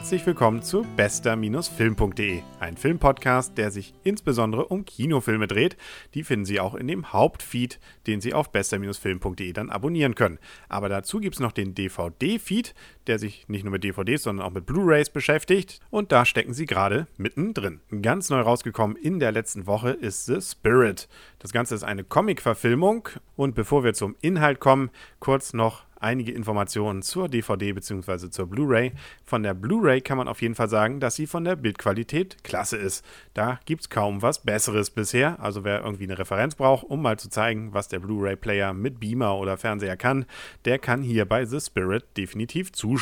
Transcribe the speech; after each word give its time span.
Herzlich 0.00 0.24
willkommen 0.24 0.62
zu 0.62 0.86
bester-film.de, 0.96 2.42
ein 2.58 2.76
Filmpodcast, 2.78 3.58
der 3.58 3.70
sich 3.70 3.92
insbesondere 4.02 4.64
um 4.64 4.86
Kinofilme 4.86 5.46
dreht. 5.46 5.76
Die 6.14 6.24
finden 6.24 6.46
Sie 6.46 6.58
auch 6.58 6.74
in 6.74 6.88
dem 6.88 7.12
Hauptfeed, 7.12 7.78
den 8.06 8.22
Sie 8.22 8.32
auf 8.32 8.50
bester-film.de 8.50 9.52
dann 9.52 9.68
abonnieren 9.68 10.14
können. 10.14 10.38
Aber 10.70 10.88
dazu 10.88 11.20
gibt 11.20 11.34
es 11.34 11.40
noch 11.40 11.52
den 11.52 11.74
DVD-Feed, 11.74 12.74
der 13.10 13.18
sich 13.18 13.48
nicht 13.48 13.64
nur 13.64 13.72
mit 13.72 13.82
DVDs, 13.82 14.22
sondern 14.22 14.46
auch 14.46 14.52
mit 14.52 14.66
Blu-rays 14.66 15.10
beschäftigt. 15.10 15.80
Und 15.90 16.12
da 16.12 16.24
stecken 16.24 16.54
Sie 16.54 16.64
gerade 16.64 17.08
mittendrin. 17.16 17.80
Ganz 18.02 18.30
neu 18.30 18.40
rausgekommen 18.40 18.96
in 18.96 19.18
der 19.18 19.32
letzten 19.32 19.66
Woche 19.66 19.90
ist 19.90 20.26
The 20.26 20.40
Spirit. 20.40 21.08
Das 21.40 21.52
Ganze 21.52 21.74
ist 21.74 21.82
eine 21.82 22.04
Comic-Verfilmung. 22.04 23.08
Und 23.34 23.56
bevor 23.56 23.82
wir 23.82 23.94
zum 23.94 24.14
Inhalt 24.20 24.60
kommen, 24.60 24.90
kurz 25.18 25.52
noch 25.54 25.82
einige 26.00 26.32
Informationen 26.32 27.02
zur 27.02 27.28
DVD 27.28 27.72
bzw. 27.72 28.30
zur 28.30 28.46
Blu-ray. 28.46 28.92
Von 29.24 29.42
der 29.42 29.54
Blu-ray 29.54 30.00
kann 30.00 30.18
man 30.18 30.28
auf 30.28 30.42
jeden 30.42 30.54
Fall 30.54 30.68
sagen, 30.68 30.98
dass 30.98 31.14
sie 31.14 31.26
von 31.26 31.44
der 31.44 31.56
Bildqualität 31.56 32.42
klasse 32.42 32.76
ist. 32.76 33.04
Da 33.34 33.60
gibt 33.66 33.82
es 33.82 33.90
kaum 33.90 34.22
was 34.22 34.42
Besseres 34.42 34.90
bisher. 34.90 35.38
Also 35.40 35.62
wer 35.64 35.84
irgendwie 35.84 36.04
eine 36.04 36.18
Referenz 36.18 36.54
braucht, 36.54 36.84
um 36.84 37.02
mal 37.02 37.18
zu 37.18 37.28
zeigen, 37.28 37.72
was 37.72 37.88
der 37.88 38.00
Blu-ray-Player 38.00 38.72
mit 38.72 38.98
Beamer 38.98 39.36
oder 39.36 39.56
Fernseher 39.56 39.96
kann, 39.96 40.24
der 40.64 40.78
kann 40.78 41.02
hier 41.02 41.26
bei 41.26 41.44
The 41.44 41.60
Spirit 41.60 42.04
definitiv 42.16 42.72
zuschlagen. 42.72 42.99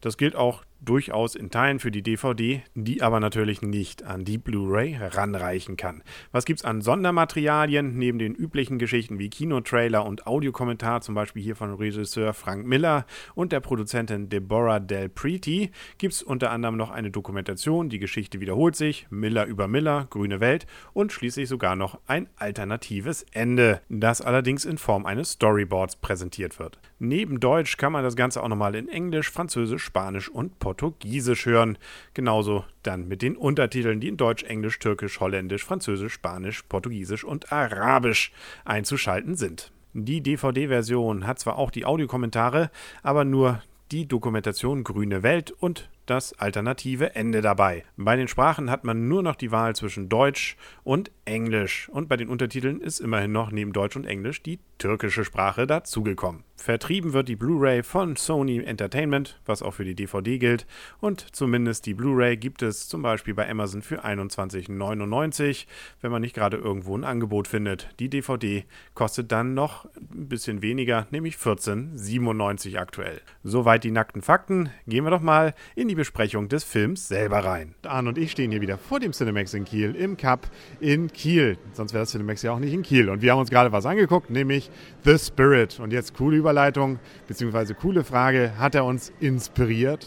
Das 0.00 0.16
gilt 0.16 0.36
auch 0.36 0.64
durchaus 0.84 1.34
in 1.34 1.50
Teilen 1.50 1.78
für 1.78 1.90
die 1.90 2.02
DVD, 2.02 2.62
die 2.74 3.02
aber 3.02 3.20
natürlich 3.20 3.62
nicht 3.62 4.02
an 4.02 4.24
die 4.24 4.38
Blu-ray 4.38 4.96
ranreichen 5.00 5.76
kann. 5.76 6.02
Was 6.32 6.44
gibt 6.44 6.60
es 6.60 6.64
an 6.64 6.80
Sondermaterialien 6.80 7.96
neben 7.96 8.18
den 8.18 8.34
üblichen 8.34 8.78
Geschichten 8.78 9.18
wie 9.18 9.30
Kinotrailer 9.30 10.04
und 10.04 10.26
Audiokommentar, 10.26 11.00
zum 11.00 11.14
Beispiel 11.14 11.42
hier 11.42 11.56
von 11.56 11.74
Regisseur 11.74 12.34
Frank 12.34 12.66
Miller 12.66 13.06
und 13.34 13.52
der 13.52 13.60
Produzentin 13.60 14.28
Deborah 14.28 14.80
Del 14.80 15.08
Preti, 15.08 15.70
gibt 15.98 16.14
es 16.14 16.22
unter 16.22 16.50
anderem 16.50 16.76
noch 16.76 16.90
eine 16.90 17.10
Dokumentation, 17.10 17.88
die 17.88 18.00
Geschichte 18.00 18.40
wiederholt 18.40 18.74
sich, 18.74 19.06
Miller 19.10 19.46
über 19.46 19.68
Miller, 19.68 20.06
Grüne 20.10 20.40
Welt 20.40 20.66
und 20.92 21.12
schließlich 21.12 21.48
sogar 21.48 21.76
noch 21.76 22.00
ein 22.06 22.28
alternatives 22.36 23.24
Ende, 23.32 23.80
das 23.88 24.20
allerdings 24.20 24.64
in 24.64 24.78
Form 24.78 25.06
eines 25.06 25.32
Storyboards 25.32 25.96
präsentiert 25.96 26.58
wird. 26.58 26.80
Neben 26.98 27.40
Deutsch 27.40 27.76
kann 27.76 27.92
man 27.92 28.02
das 28.02 28.16
Ganze 28.16 28.42
auch 28.42 28.48
nochmal 28.48 28.74
in 28.74 28.88
Englisch, 28.88 29.30
Französisch, 29.30 29.84
Spanisch 29.84 30.28
und 30.28 30.58
Portugiesisch 30.58 30.71
Portugiesisch 30.72 31.44
hören. 31.44 31.76
Genauso 32.14 32.64
dann 32.82 33.06
mit 33.06 33.20
den 33.20 33.36
Untertiteln, 33.36 34.00
die 34.00 34.08
in 34.08 34.16
Deutsch, 34.16 34.42
Englisch, 34.42 34.78
Türkisch, 34.78 35.20
Holländisch, 35.20 35.64
Französisch, 35.64 36.14
Spanisch, 36.14 36.62
Portugiesisch 36.62 37.24
und 37.24 37.52
Arabisch 37.52 38.32
einzuschalten 38.64 39.36
sind. 39.36 39.70
Die 39.92 40.22
DVD-Version 40.22 41.26
hat 41.26 41.38
zwar 41.38 41.58
auch 41.58 41.70
die 41.70 41.84
Audiokommentare, 41.84 42.70
aber 43.02 43.26
nur 43.26 43.62
die 43.90 44.08
Dokumentation 44.08 44.84
Grüne 44.84 45.22
Welt 45.22 45.50
und 45.50 45.90
das 46.06 46.32
alternative 46.38 47.14
Ende 47.14 47.42
dabei. 47.42 47.84
Bei 47.98 48.16
den 48.16 48.26
Sprachen 48.26 48.70
hat 48.70 48.84
man 48.84 49.08
nur 49.08 49.22
noch 49.22 49.36
die 49.36 49.52
Wahl 49.52 49.76
zwischen 49.76 50.08
Deutsch 50.08 50.56
und 50.82 51.10
Englisch 51.26 51.90
und 51.90 52.08
bei 52.08 52.16
den 52.16 52.30
Untertiteln 52.30 52.80
ist 52.80 53.00
immerhin 53.00 53.32
noch 53.32 53.50
neben 53.50 53.74
Deutsch 53.74 53.96
und 53.96 54.06
Englisch 54.06 54.42
die 54.42 54.58
türkische 54.82 55.24
Sprache 55.24 55.68
dazugekommen. 55.68 56.42
Vertrieben 56.56 57.12
wird 57.12 57.28
die 57.28 57.34
Blu-ray 57.34 57.82
von 57.82 58.14
Sony 58.14 58.62
Entertainment, 58.62 59.40
was 59.46 59.62
auch 59.62 59.74
für 59.74 59.84
die 59.84 59.96
DVD 59.96 60.38
gilt. 60.38 60.66
Und 61.00 61.34
zumindest 61.34 61.86
die 61.86 61.94
Blu-ray 61.94 62.36
gibt 62.36 62.62
es 62.62 62.86
zum 62.88 63.02
Beispiel 63.02 63.34
bei 63.34 63.50
Amazon 63.50 63.82
für 63.82 64.04
21,99, 64.04 65.66
wenn 66.00 66.12
man 66.12 66.22
nicht 66.22 66.36
gerade 66.36 66.56
irgendwo 66.56 66.96
ein 66.96 67.02
Angebot 67.02 67.48
findet. 67.48 67.88
Die 67.98 68.08
DVD 68.08 68.64
kostet 68.94 69.32
dann 69.32 69.54
noch 69.54 69.86
ein 69.96 70.28
bisschen 70.28 70.62
weniger, 70.62 71.08
nämlich 71.10 71.34
14,97 71.34 72.78
aktuell. 72.78 73.20
Soweit 73.42 73.82
die 73.82 73.90
nackten 73.90 74.22
Fakten. 74.22 74.70
Gehen 74.86 75.04
wir 75.04 75.10
doch 75.10 75.20
mal 75.20 75.54
in 75.74 75.88
die 75.88 75.96
Besprechung 75.96 76.48
des 76.48 76.62
Films 76.62 77.08
selber 77.08 77.44
rein. 77.44 77.74
Arne 77.84 78.10
und 78.10 78.18
ich 78.18 78.30
stehen 78.32 78.52
hier 78.52 78.60
wieder 78.60 78.78
vor 78.78 79.00
dem 79.00 79.12
Cinemax 79.12 79.54
in 79.54 79.64
Kiel, 79.64 79.96
im 79.96 80.16
Cup 80.16 80.48
in 80.78 81.12
Kiel. 81.12 81.58
Sonst 81.72 81.92
wäre 81.92 82.02
das 82.02 82.10
Cinemax 82.12 82.42
ja 82.42 82.52
auch 82.52 82.60
nicht 82.60 82.72
in 82.72 82.82
Kiel. 82.82 83.10
Und 83.10 83.22
wir 83.22 83.32
haben 83.32 83.40
uns 83.40 83.50
gerade 83.50 83.72
was 83.72 83.86
angeguckt, 83.86 84.30
nämlich 84.30 84.70
The 85.04 85.18
Spirit. 85.18 85.80
Und 85.80 85.92
jetzt 85.92 86.14
coole 86.14 86.36
Überleitung, 86.36 86.98
beziehungsweise 87.28 87.74
coole 87.74 88.04
Frage. 88.04 88.52
Hat 88.58 88.74
er 88.74 88.84
uns 88.84 89.12
inspiriert? 89.20 90.06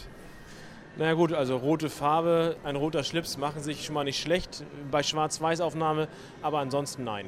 Naja 0.98 1.12
gut, 1.12 1.32
also 1.32 1.56
rote 1.56 1.90
Farbe, 1.90 2.56
ein 2.64 2.74
roter 2.74 3.04
Schlips 3.04 3.36
machen 3.36 3.62
sich 3.62 3.84
schon 3.84 3.94
mal 3.94 4.04
nicht 4.04 4.18
schlecht 4.18 4.64
bei 4.90 5.02
Schwarz-Weiß-Aufnahme, 5.02 6.08
aber 6.40 6.60
ansonsten 6.60 7.04
nein. 7.04 7.26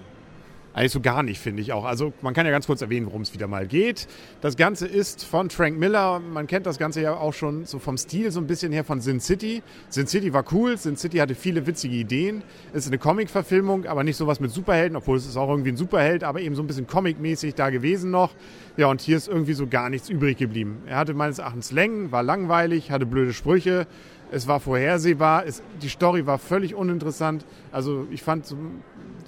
Eigentlich 0.78 0.92
so 0.92 1.00
gar 1.00 1.24
nicht, 1.24 1.40
finde 1.40 1.60
ich 1.60 1.72
auch. 1.72 1.84
Also 1.84 2.12
man 2.22 2.34
kann 2.34 2.46
ja 2.46 2.52
ganz 2.52 2.68
kurz 2.68 2.82
erwähnen, 2.82 3.06
worum 3.06 3.22
es 3.22 3.34
wieder 3.34 3.48
mal 3.48 3.66
geht. 3.66 4.06
Das 4.40 4.56
Ganze 4.56 4.86
ist 4.86 5.24
von 5.24 5.50
Frank 5.50 5.76
Miller. 5.76 6.20
Man 6.20 6.46
kennt 6.46 6.66
das 6.66 6.78
Ganze 6.78 7.02
ja 7.02 7.16
auch 7.16 7.34
schon 7.34 7.64
so 7.64 7.80
vom 7.80 7.98
Stil 7.98 8.30
so 8.30 8.38
ein 8.38 8.46
bisschen 8.46 8.70
her 8.70 8.84
von 8.84 9.00
Sin 9.00 9.18
City. 9.18 9.64
Sin 9.88 10.06
City 10.06 10.32
war 10.32 10.44
cool. 10.52 10.78
Sin 10.78 10.96
City 10.96 11.16
hatte 11.18 11.34
viele 11.34 11.66
witzige 11.66 11.96
Ideen. 11.96 12.44
Ist 12.72 12.86
eine 12.86 12.96
Comic-Verfilmung, 12.96 13.86
aber 13.86 14.04
nicht 14.04 14.16
sowas 14.16 14.38
mit 14.38 14.52
Superhelden, 14.52 14.96
obwohl 14.96 15.16
es 15.16 15.26
ist 15.26 15.36
auch 15.36 15.48
irgendwie 15.48 15.72
ein 15.72 15.76
Superheld, 15.76 16.22
aber 16.22 16.42
eben 16.42 16.54
so 16.54 16.62
ein 16.62 16.68
bisschen 16.68 16.86
Comic-mäßig 16.86 17.56
da 17.56 17.70
gewesen 17.70 18.12
noch. 18.12 18.30
Ja, 18.76 18.86
und 18.86 19.00
hier 19.00 19.16
ist 19.16 19.26
irgendwie 19.26 19.54
so 19.54 19.66
gar 19.66 19.90
nichts 19.90 20.08
übrig 20.08 20.38
geblieben. 20.38 20.82
Er 20.86 20.98
hatte 20.98 21.12
meines 21.12 21.40
Erachtens 21.40 21.72
Längen, 21.72 22.12
war 22.12 22.22
langweilig, 22.22 22.92
hatte 22.92 23.04
blöde 23.04 23.32
Sprüche. 23.32 23.88
Es 24.30 24.46
war 24.46 24.60
vorhersehbar, 24.60 25.46
es, 25.46 25.62
die 25.80 25.88
Story 25.88 26.26
war 26.26 26.38
völlig 26.38 26.74
uninteressant. 26.74 27.44
Also 27.72 28.06
ich 28.10 28.22
fand 28.22 28.54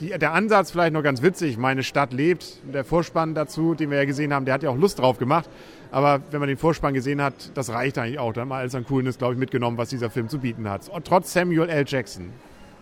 die, 0.00 0.10
der 0.10 0.32
Ansatz 0.32 0.70
vielleicht 0.70 0.92
noch 0.92 1.02
ganz 1.02 1.22
witzig. 1.22 1.56
Meine 1.56 1.82
Stadt 1.82 2.12
lebt. 2.12 2.60
Der 2.72 2.84
Vorspann 2.84 3.34
dazu, 3.34 3.74
den 3.74 3.90
wir 3.90 3.98
ja 3.98 4.04
gesehen 4.04 4.32
haben, 4.32 4.44
der 4.44 4.54
hat 4.54 4.62
ja 4.62 4.70
auch 4.70 4.76
Lust 4.76 4.98
drauf 4.98 5.18
gemacht. 5.18 5.48
Aber 5.90 6.20
wenn 6.30 6.40
man 6.40 6.48
den 6.48 6.58
Vorspann 6.58 6.94
gesehen 6.94 7.22
hat, 7.22 7.34
das 7.54 7.70
reicht 7.70 7.98
eigentlich 7.98 8.18
auch. 8.18 8.32
Da 8.32 8.42
haben 8.42 8.48
wir 8.48 8.56
alles 8.56 8.74
an 8.74 8.84
Coolness, 8.84 9.18
glaube 9.18 9.34
ich, 9.34 9.40
mitgenommen, 9.40 9.78
was 9.78 9.88
dieser 9.88 10.10
Film 10.10 10.28
zu 10.28 10.38
bieten 10.38 10.68
hat. 10.68 10.88
Und 10.88 11.06
trotz 11.06 11.32
Samuel 11.32 11.68
L. 11.68 11.84
Jackson. 11.86 12.30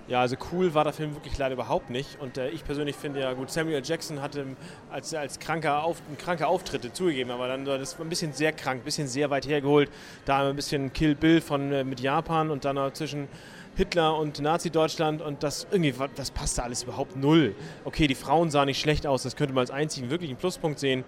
Ja, 0.09 0.23
also 0.23 0.37
cool 0.53 0.73
war 0.73 0.85
der 0.85 0.95
Film 0.95 1.15
wirklich 1.15 1.37
leider 1.37 1.53
überhaupt 1.53 1.91
nicht. 1.91 2.19
Und 2.19 2.39
äh, 2.39 2.49
ich 2.49 2.65
persönlich 2.65 2.97
finde 2.97 3.21
ja, 3.21 3.35
gut, 3.35 3.51
Samuel 3.51 3.83
Jackson 3.85 4.23
hatte 4.23 4.45
als, 4.91 5.13
als 5.13 5.39
kranker 5.39 5.85
Auf, 5.85 6.01
kranke 6.17 6.47
Auftritte 6.47 6.93
zugegeben, 6.93 7.31
aber 7.31 7.47
dann 7.47 7.67
das 7.67 7.99
war 7.99 8.07
ein 8.07 8.09
bisschen 8.09 8.33
sehr 8.33 8.53
krank, 8.53 8.81
ein 8.81 8.85
bisschen 8.85 9.07
sehr 9.07 9.29
weit 9.29 9.47
hergeholt. 9.47 9.91
Da 10.25 10.49
ein 10.49 10.57
bisschen 10.57 10.95
Kill 10.95 11.15
Bill 11.15 11.43
von, 11.43 11.71
äh, 11.73 11.85
mit 11.85 12.01
Japan 12.01 12.51
und 12.51 12.65
dann 12.65 12.79
zwischen 12.95 13.29
Hitler 13.77 14.17
und 14.17 14.41
Nazi-Deutschland 14.41 15.21
und 15.21 15.43
das 15.43 15.67
irgendwie, 15.71 15.95
das 16.17 16.31
passte 16.31 16.63
alles 16.63 16.85
überhaupt 16.85 17.15
null. 17.15 17.55
Okay, 17.85 18.07
die 18.07 18.15
Frauen 18.15 18.51
sahen 18.51 18.67
nicht 18.67 18.81
schlecht 18.81 19.07
aus, 19.07 19.25
das 19.25 19.37
könnte 19.37 19.53
man 19.53 19.61
als 19.61 19.71
einzigen 19.71 20.09
wirklichen 20.09 20.37
Pluspunkt 20.37 20.79
sehen, 20.79 21.05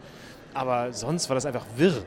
aber 0.53 0.93
sonst 0.93 1.29
war 1.31 1.35
das 1.35 1.47
einfach 1.47 1.65
wirr. 1.77 2.05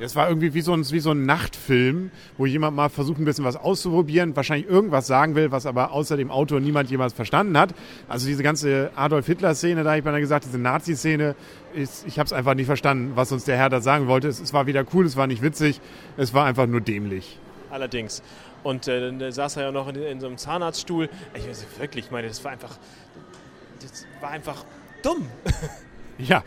Es 0.00 0.16
war 0.16 0.28
irgendwie 0.28 0.54
wie 0.54 0.60
so, 0.60 0.72
ein, 0.72 0.90
wie 0.90 0.98
so 0.98 1.12
ein 1.12 1.24
Nachtfilm, 1.24 2.10
wo 2.36 2.46
jemand 2.46 2.76
mal 2.76 2.88
versucht, 2.88 3.18
ein 3.18 3.24
bisschen 3.24 3.44
was 3.44 3.56
auszuprobieren, 3.56 4.34
wahrscheinlich 4.34 4.68
irgendwas 4.68 5.06
sagen 5.06 5.36
will, 5.36 5.52
was 5.52 5.66
aber 5.66 5.92
außer 5.92 6.16
dem 6.16 6.30
Autor 6.30 6.58
niemand 6.58 6.90
jemals 6.90 7.12
verstanden 7.12 7.56
hat. 7.56 7.74
Also 8.08 8.26
diese 8.26 8.42
ganze 8.42 8.90
Adolf 8.96 9.26
Hitler-Szene, 9.26 9.84
da 9.84 9.90
habe 9.90 9.98
ich 9.98 10.04
beinahe 10.04 10.20
gesagt, 10.20 10.46
diese 10.46 10.58
Nazi-Szene, 10.58 11.36
ich 11.74 12.18
habe 12.18 12.26
es 12.26 12.32
einfach 12.32 12.54
nicht 12.54 12.66
verstanden, 12.66 13.12
was 13.14 13.30
uns 13.30 13.44
der 13.44 13.56
Herr 13.56 13.68
da 13.68 13.80
sagen 13.80 14.08
wollte. 14.08 14.28
Es, 14.28 14.40
es, 14.40 14.52
war 14.52 14.66
weder 14.66 14.84
cool, 14.92 15.06
es 15.06 15.16
war 15.16 15.28
nicht 15.28 15.42
witzig, 15.42 15.80
es 16.16 16.34
war 16.34 16.44
einfach 16.44 16.66
nur 16.66 16.80
dämlich. 16.80 17.38
Allerdings. 17.70 18.22
Und 18.64 18.88
äh, 18.88 19.12
dann 19.12 19.30
saß 19.30 19.56
er 19.58 19.64
ja 19.64 19.72
noch 19.72 19.88
in, 19.88 19.96
in, 19.96 20.20
so 20.20 20.26
einem 20.26 20.38
Zahnarztstuhl. 20.38 21.08
Ich 21.34 21.46
weiß 21.46 21.66
wirklich, 21.78 22.06
ich 22.06 22.10
meine, 22.10 22.26
das 22.28 22.42
war 22.42 22.50
einfach, 22.50 22.78
das 23.80 24.06
war 24.20 24.30
einfach 24.30 24.64
dumm. 25.02 25.28
Ja, 26.26 26.44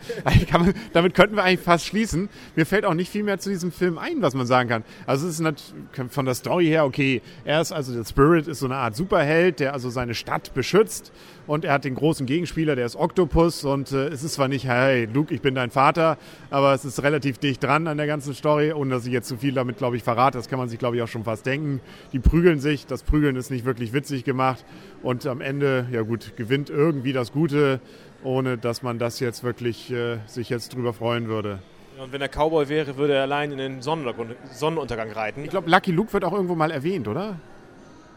man, 0.52 0.72
damit 0.92 1.14
könnten 1.14 1.36
wir 1.36 1.44
eigentlich 1.44 1.60
fast 1.60 1.86
schließen. 1.86 2.28
Mir 2.56 2.66
fällt 2.66 2.84
auch 2.84 2.94
nicht 2.94 3.10
viel 3.10 3.22
mehr 3.22 3.38
zu 3.38 3.50
diesem 3.50 3.70
Film 3.70 3.98
ein, 3.98 4.22
was 4.22 4.34
man 4.34 4.46
sagen 4.46 4.68
kann. 4.68 4.84
Also 5.06 5.28
es 5.28 5.38
ist 5.40 5.74
von 6.10 6.24
der 6.24 6.34
Story 6.34 6.66
her, 6.66 6.84
okay, 6.84 7.22
er 7.44 7.60
ist 7.60 7.72
also 7.72 7.94
der 7.94 8.04
Spirit 8.04 8.48
ist 8.48 8.60
so 8.60 8.66
eine 8.66 8.76
Art 8.76 8.96
Superheld, 8.96 9.60
der 9.60 9.74
also 9.74 9.90
seine 9.90 10.14
Stadt 10.14 10.54
beschützt 10.54 11.12
und 11.46 11.64
er 11.64 11.72
hat 11.72 11.84
den 11.84 11.94
großen 11.94 12.26
Gegenspieler, 12.26 12.76
der 12.76 12.86
ist 12.86 12.94
Octopus 12.96 13.64
und 13.64 13.90
äh, 13.92 14.08
es 14.08 14.22
ist 14.22 14.34
zwar 14.34 14.48
nicht, 14.48 14.66
hey, 14.66 15.08
Luke, 15.12 15.34
ich 15.34 15.40
bin 15.40 15.54
dein 15.54 15.70
Vater, 15.70 16.18
aber 16.50 16.74
es 16.74 16.84
ist 16.84 17.02
relativ 17.02 17.38
dicht 17.38 17.62
dran 17.62 17.86
an 17.86 17.96
der 17.96 18.06
ganzen 18.06 18.34
Story, 18.34 18.72
ohne 18.72 18.90
dass 18.90 19.06
ich 19.06 19.12
jetzt 19.12 19.28
zu 19.28 19.38
viel 19.38 19.54
damit, 19.54 19.78
glaube 19.78 19.96
ich, 19.96 20.02
verrate. 20.02 20.36
Das 20.36 20.48
kann 20.48 20.58
man 20.58 20.68
sich, 20.68 20.78
glaube 20.78 20.96
ich, 20.96 21.02
auch 21.02 21.08
schon 21.08 21.24
fast 21.24 21.46
denken. 21.46 21.80
Die 22.12 22.18
prügeln 22.18 22.60
sich, 22.60 22.86
das 22.86 23.02
Prügeln 23.02 23.34
ist 23.36 23.50
nicht 23.50 23.64
wirklich 23.64 23.94
witzig 23.94 24.24
gemacht 24.24 24.64
und 25.02 25.26
am 25.26 25.40
Ende, 25.40 25.86
ja 25.90 26.02
gut, 26.02 26.36
gewinnt 26.36 26.70
irgendwie 26.70 27.12
das 27.12 27.32
Gute 27.32 27.80
ohne 28.22 28.58
dass 28.58 28.82
man 28.82 28.98
das 28.98 29.20
jetzt 29.20 29.44
wirklich 29.44 29.90
äh, 29.90 30.18
sich 30.26 30.48
jetzt 30.48 30.74
drüber 30.74 30.92
freuen 30.92 31.28
würde. 31.28 31.60
Und 32.00 32.12
wenn 32.12 32.20
er 32.20 32.28
Cowboy 32.28 32.68
wäre, 32.68 32.96
würde 32.96 33.14
er 33.14 33.22
allein 33.22 33.50
in 33.50 33.58
den 33.58 33.82
Sonnenuntergang 33.82 35.10
reiten. 35.10 35.42
Ich 35.42 35.50
glaube, 35.50 35.68
Lucky 35.68 35.90
Luke 35.90 36.12
wird 36.12 36.24
auch 36.24 36.32
irgendwo 36.32 36.54
mal 36.54 36.70
erwähnt, 36.70 37.08
oder? 37.08 37.36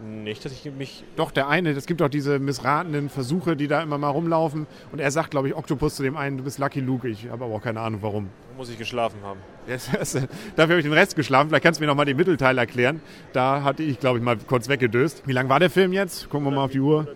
Nicht, 0.04 0.44
dass 0.46 0.52
ich 0.52 0.66
mich. 0.72 1.04
Doch, 1.16 1.32
der 1.32 1.48
eine, 1.48 1.72
es 1.72 1.86
gibt 1.86 2.02
auch 2.02 2.10
diese 2.10 2.40
missratenen 2.40 3.10
Versuche, 3.10 3.56
die 3.56 3.68
da 3.68 3.84
immer 3.84 3.98
mal 3.98 4.10
rumlaufen. 4.10 4.66
Und 4.92 5.00
er 5.00 5.12
sagt, 5.12 5.32
glaube 5.32 5.48
ich, 5.48 5.56
Octopus 5.56 5.96
zu 5.96 6.04
dem 6.04 6.18
einen, 6.18 6.38
du 6.38 6.44
bist 6.44 6.58
Lucky 6.58 6.80
Luke. 6.80 7.08
Ich 7.08 7.30
habe 7.30 7.44
aber 7.46 7.56
auch 7.56 7.62
keine 7.62 7.82
Ahnung, 7.82 8.02
warum. 8.02 8.30
Da 8.50 8.58
muss 8.58 8.70
ich 8.70 8.80
geschlafen 8.80 9.20
haben. 9.24 9.40
Dafür 9.68 10.74
habe 10.74 10.78
ich 10.80 10.86
den 10.86 10.94
Rest 10.94 11.16
geschlafen. 11.16 11.50
Vielleicht 11.50 11.64
kannst 11.64 11.80
du 11.80 11.84
mir 11.84 11.88
noch 11.88 11.96
mal 11.96 12.06
den 12.06 12.18
Mittelteil 12.18 12.58
erklären. 12.58 13.00
Da 13.34 13.64
hatte 13.64 13.84
ich, 13.84 14.00
glaube 14.00 14.18
ich, 14.18 14.24
mal 14.24 14.38
kurz 14.38 14.68
weggedöst. 14.70 15.22
Wie 15.28 15.34
lang 15.34 15.50
war 15.50 15.60
der 15.60 15.70
Film 15.70 15.94
jetzt? 15.94 16.30
Gucken 16.30 16.48
wir 16.48 16.52
mal 16.52 16.66
auf 16.66 16.72
die 16.72 16.80
Uhr. 16.80 17.08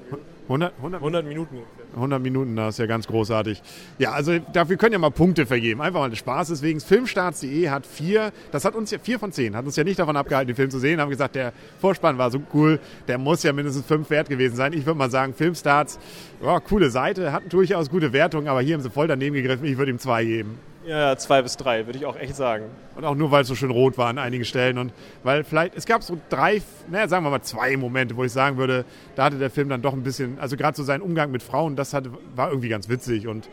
100, 0.47 0.74
100, 0.77 1.01
100 1.01 1.25
Minuten. 1.25 1.57
100 1.95 2.21
Minuten, 2.21 2.56
das 2.56 2.75
ist 2.75 2.80
ja 2.80 2.86
ganz 2.86 3.07
großartig. 3.07 3.62
Ja, 3.97 4.12
also 4.12 4.38
dafür 4.53 4.77
können 4.77 4.94
ja 4.94 5.00
mal 5.00 5.09
Punkte 5.09 5.45
vergeben. 5.45 5.81
Einfach 5.81 6.01
mal 6.01 6.09
des 6.09 6.19
Spaß. 6.19 6.50
Deswegen 6.50 6.80
Filmstarts.de 6.80 7.69
hat 7.69 7.88
vier, 7.88 8.31
das 8.51 8.63
hat 8.65 8.75
uns 8.75 8.92
ja 8.92 9.00
vier 9.00 9.18
von 9.18 9.31
zehn, 9.31 9.56
hat 9.56 9.65
uns 9.65 9.75
ja 9.75 9.83
nicht 9.83 9.97
davon 9.97 10.15
abgehalten, 10.15 10.47
den 10.50 10.56
Film 10.56 10.69
zu 10.69 10.80
sehen. 10.80 11.00
Haben 11.00 11.09
gesagt, 11.09 11.36
der 11.36 11.53
Vorspann 11.80 12.18
war 12.18 12.30
so 12.30 12.42
cool, 12.53 12.80
der 13.07 13.18
muss 13.18 13.42
ja 13.44 13.53
mindestens 13.53 13.86
fünf 13.86 14.09
wert 14.09 14.30
gewesen 14.30 14.56
sein. 14.56 14.74
Ich 14.74 14.86
würde 14.86 15.00
mal 15.00 15.09
sagen, 15.09 15.33
Filmstarts, 15.33 15.97
oh, 16.44 16.59
coole 16.59 16.92
Seite, 16.92 17.31
hat 17.31 17.51
durchaus 17.51 17.89
gute 17.89 18.13
Wertungen, 18.13 18.47
aber 18.47 18.62
hier 18.62 18.75
haben 18.75 18.81
sie 18.81 18.92
voll 18.92 19.07
daneben 19.07 19.36
gegriffen. 19.36 19.65
Ich 19.65 19.77
würde 19.77 19.92
ihm 19.92 20.00
zwei 20.00 20.25
geben. 20.25 20.59
Ja, 20.85 21.17
zwei 21.17 21.41
bis 21.41 21.57
drei, 21.57 21.87
würde 21.87 21.97
ich 21.97 22.05
auch 22.05 22.15
echt 22.15 22.35
sagen. 22.35 22.65
Und 22.95 23.05
auch 23.05 23.15
nur, 23.15 23.31
weil 23.31 23.41
es 23.41 23.47
so 23.47 23.55
schön 23.55 23.71
rot 23.71 23.97
war 23.97 24.07
an 24.07 24.19
einigen 24.19 24.45
Stellen. 24.45 24.77
Und 24.77 24.93
weil 25.23 25.43
vielleicht, 25.43 25.75
es 25.75 25.85
gab 25.85 26.03
so 26.03 26.17
drei, 26.29 26.61
naja, 26.89 27.07
sagen 27.07 27.25
wir 27.25 27.31
mal 27.31 27.41
zwei 27.41 27.75
Momente, 27.75 28.15
wo 28.15 28.23
ich 28.23 28.31
sagen 28.31 28.57
würde, 28.57 28.85
da 29.15 29.25
hatte 29.25 29.39
der 29.39 29.49
Film 29.49 29.69
dann 29.69 29.81
doch 29.81 29.93
ein 29.93 30.03
bisschen, 30.03 30.39
also 30.39 30.55
gerade 30.55 30.77
so 30.77 30.83
sein 30.83 31.01
Umgang 31.01 31.31
mit 31.31 31.41
Frauen, 31.41 31.75
das 31.75 31.93
hatte, 31.93 32.11
war 32.35 32.49
irgendwie 32.49 32.69
ganz 32.69 32.87
witzig. 32.87 33.27
Und 33.27 33.49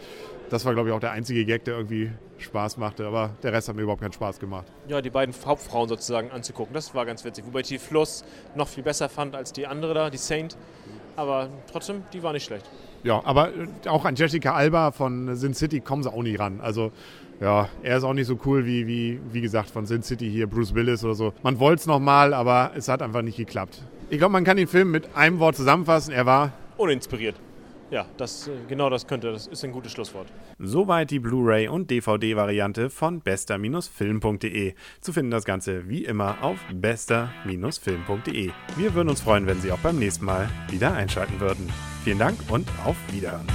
das 0.51 0.67
war, 0.67 0.75
glaube 0.75 0.91
ich, 0.91 0.95
auch 0.95 1.01
der 1.01 1.13
einzige 1.13 1.47
Gag, 1.47 1.65
der 1.65 1.77
irgendwie 1.77 2.11
Spaß 2.37 2.77
machte. 2.77 3.07
Aber 3.07 3.31
der 3.43 3.55
Rest 3.55 3.69
hat 3.69 3.77
mir 3.77 3.83
überhaupt 3.83 4.03
keinen 4.03 4.13
Spaß 4.13 4.39
gemacht. 4.39 4.67
Ja, 4.87 5.01
die 5.01 5.09
beiden 5.09 5.35
Hauptfrauen 5.47 5.89
sozusagen 5.89 6.31
anzugucken, 6.31 6.75
das 6.75 6.95
war 6.95 7.07
ganz 7.07 7.25
witzig. 7.25 7.47
Wobei 7.47 7.61
ich 7.61 7.69
die 7.69 7.79
Fluss 7.79 8.25
noch 8.55 8.69
viel 8.69 8.83
besser 8.83 9.09
fand 9.09 9.35
als 9.35 9.53
die 9.55 9.67
andere 9.67 9.95
da, 9.95 10.11
die 10.11 10.19
Saint. 10.19 10.59
Aber 11.17 11.49
trotzdem, 11.71 12.03
die 12.13 12.23
war 12.23 12.33
nicht 12.33 12.45
schlecht. 12.45 12.69
Ja, 13.05 13.21
aber 13.25 13.51
auch 13.89 14.05
an 14.05 14.15
Jessica 14.15 14.55
Alba 14.55 14.93
von 14.93 15.35
Sin 15.35 15.55
City 15.55 15.81
kommen 15.81 16.03
sie 16.03 16.13
auch 16.13 16.23
nie 16.23 16.37
ran. 16.37 16.61
Also 16.61 16.93
ja, 17.41 17.69
er 17.83 17.97
ist 17.97 18.05
auch 18.05 18.15
nicht 18.15 18.29
so 18.29 18.39
cool 18.47 18.65
wie, 18.67 18.87
wie, 18.87 19.21
wie 19.33 19.41
gesagt, 19.41 19.71
von 19.71 19.85
Sin 19.85 20.03
City 20.03 20.31
hier, 20.31 20.47
Bruce 20.47 20.75
Willis 20.75 21.05
oder 21.05 21.15
so. 21.15 21.33
Man 21.43 21.59
wollte 21.59 21.81
es 21.81 21.87
nochmal, 21.87 22.35
aber 22.35 22.71
es 22.77 22.89
hat 22.89 23.03
einfach 23.03 23.23
nicht 23.23 23.37
geklappt. 23.37 23.83
Ich 24.11 24.19
glaube, 24.19 24.33
man 24.33 24.45
kann 24.45 24.57
den 24.57 24.69
Film 24.69 24.91
mit 24.91 25.17
einem 25.17 25.41
Wort 25.41 25.57
zusammenfassen. 25.57 26.13
Er 26.13 26.27
war 26.27 26.53
uninspiriert. 26.77 27.35
Ja, 27.93 28.07
das, 28.17 28.49
äh, 28.49 28.53
genau 28.69 28.89
das 28.89 29.07
könnte, 29.07 29.31
das 29.31 29.47
ist 29.47 29.63
ein 29.65 29.71
gutes 29.71 29.93
Schlusswort. 29.93 30.27
Soweit 30.59 31.11
die 31.11 31.19
Blu-ray 31.19 31.69
und 31.69 31.91
DVD-Variante 31.91 32.89
von 32.89 33.21
bester-film.de. 33.21 34.75
Zu 35.03 35.13
finden 35.13 35.31
das 35.31 35.45
Ganze 35.45 35.87
wie 35.91 36.07
immer 36.07 36.43
auf 36.43 36.59
bester-film.de. 36.73 38.51
Wir 38.77 38.95
würden 38.95 39.11
uns 39.11 39.21
freuen, 39.21 39.47
wenn 39.47 39.61
Sie 39.61 39.71
auch 39.71 39.79
beim 39.81 39.99
nächsten 39.99 40.25
Mal 40.25 40.49
wieder 40.71 40.95
einschalten 40.95 41.39
würden. 41.39 41.71
Vielen 42.03 42.19
Dank 42.19 42.39
und 42.49 42.67
auf 42.83 42.97
Wiederhören. 43.13 43.47